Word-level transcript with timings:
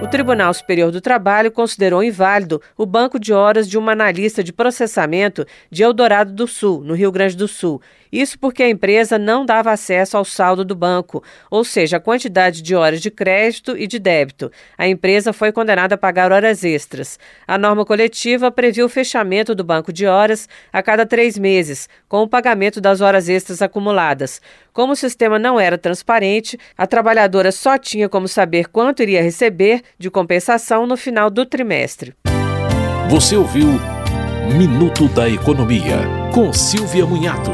O 0.00 0.06
Tribunal 0.06 0.54
Superior 0.54 0.92
do 0.92 1.00
Trabalho 1.00 1.50
considerou 1.50 2.04
inválido 2.04 2.62
o 2.76 2.86
banco 2.86 3.18
de 3.18 3.32
horas 3.32 3.68
de 3.68 3.76
uma 3.76 3.90
analista 3.90 4.44
de 4.44 4.52
processamento 4.52 5.44
de 5.70 5.82
Eldorado 5.82 6.32
do 6.32 6.46
Sul, 6.46 6.82
no 6.84 6.94
Rio 6.94 7.10
Grande 7.10 7.36
do 7.36 7.48
Sul. 7.48 7.82
Isso 8.10 8.38
porque 8.38 8.62
a 8.62 8.68
empresa 8.68 9.18
não 9.18 9.44
dava 9.44 9.70
acesso 9.70 10.16
ao 10.16 10.24
saldo 10.24 10.64
do 10.64 10.74
banco, 10.74 11.22
ou 11.50 11.62
seja, 11.62 11.98
a 11.98 12.00
quantidade 12.00 12.62
de 12.62 12.74
horas 12.74 13.02
de 13.02 13.10
crédito 13.10 13.76
e 13.76 13.86
de 13.86 13.98
débito. 13.98 14.50
A 14.78 14.88
empresa 14.88 15.32
foi 15.32 15.52
condenada 15.52 15.94
a 15.94 15.98
pagar 15.98 16.32
horas 16.32 16.64
extras. 16.64 17.18
A 17.46 17.58
norma 17.58 17.84
coletiva 17.84 18.50
previu 18.50 18.86
o 18.86 18.88
fechamento 18.88 19.54
do 19.54 19.64
banco 19.64 19.92
de 19.92 20.06
horas 20.06 20.48
a 20.72 20.82
cada 20.82 21.04
três 21.04 21.36
meses, 21.36 21.88
com 22.08 22.22
o 22.22 22.28
pagamento 22.28 22.80
das 22.80 23.00
horas 23.00 23.28
extras 23.28 23.60
acumuladas. 23.60 24.40
Como 24.72 24.92
o 24.92 24.96
sistema 24.96 25.38
não 25.38 25.60
era 25.60 25.76
transparente, 25.76 26.58
a 26.78 26.86
trabalhadora 26.86 27.52
só 27.52 27.76
tinha 27.76 28.08
como 28.08 28.28
saber 28.28 28.68
quanto 28.68 29.02
iria 29.02 29.22
receber 29.22 29.82
de 29.98 30.10
compensação 30.10 30.86
no 30.86 30.96
final 30.96 31.30
do 31.30 31.46
trimestre. 31.46 32.14
Você 33.08 33.36
ouviu 33.36 33.68
Minuto 34.56 35.08
da 35.08 35.28
Economia, 35.28 35.98
com 36.32 36.52
Silvia 36.52 37.04
Munhato. 37.04 37.50